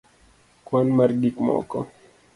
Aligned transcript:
kwan 0.65 0.87
mar 0.97 1.11
gik 1.21 1.35
moko 1.45 1.79